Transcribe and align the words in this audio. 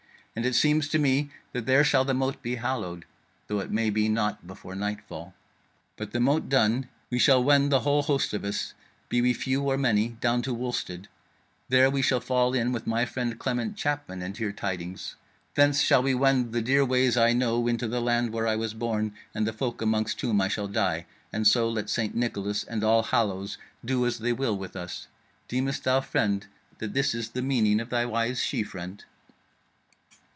And 0.33 0.45
it 0.45 0.55
seems 0.55 0.87
to 0.87 0.97
me 0.97 1.29
that 1.51 1.65
there 1.65 1.83
shall 1.83 2.05
the 2.05 2.13
mote 2.13 2.41
be 2.41 2.55
hallowed, 2.55 3.03
though 3.47 3.59
it 3.59 3.69
may 3.69 3.89
be 3.89 4.07
not 4.07 4.47
before 4.47 4.75
nightfall. 4.75 5.33
But 5.97 6.13
the 6.13 6.21
mote 6.21 6.47
done, 6.47 6.87
we 7.09 7.19
shall 7.19 7.43
wend, 7.43 7.69
the 7.69 7.81
whole 7.81 8.03
host 8.03 8.33
of 8.33 8.45
us, 8.45 8.73
be 9.09 9.21
we 9.21 9.33
few 9.33 9.61
or 9.63 9.77
many, 9.77 10.15
down 10.21 10.41
to 10.43 10.53
Wulstead, 10.55 11.09
where 11.67 11.89
we 11.89 12.01
shall 12.01 12.21
fall 12.21 12.53
in 12.53 12.71
with 12.71 12.87
my 12.87 13.03
friend 13.05 13.37
Clement 13.39 13.75
Chapman, 13.75 14.21
and 14.21 14.37
hear 14.37 14.53
tidings. 14.53 15.17
Thence 15.55 15.81
shall 15.81 16.01
we 16.01 16.15
wend 16.15 16.53
the 16.53 16.61
dear 16.61 16.85
ways 16.85 17.17
I 17.17 17.33
know 17.33 17.67
into 17.67 17.89
the 17.89 17.99
land 18.01 18.31
where 18.31 18.47
I 18.47 18.55
was 18.55 18.73
born 18.73 19.13
and 19.35 19.45
the 19.45 19.51
folk 19.51 19.81
amongst 19.81 20.21
whom 20.21 20.39
I 20.39 20.47
shall 20.47 20.69
die. 20.69 21.07
And 21.33 21.45
so 21.45 21.67
let 21.69 21.89
St. 21.89 22.15
Nicholas 22.15 22.63
and 22.63 22.85
All 22.85 23.03
Hallows 23.03 23.57
do 23.83 24.05
as 24.05 24.19
they 24.19 24.31
will 24.31 24.55
with 24.57 24.77
us. 24.77 25.09
Deemest 25.49 25.83
thou, 25.83 25.99
friend, 25.99 26.47
that 26.77 26.93
this 26.93 27.13
is 27.13 27.31
the 27.31 27.41
meaning 27.41 27.81
of 27.81 27.89
thy 27.89 28.05
wise 28.05 28.41
she 28.41 28.63
friend?" 28.63 29.03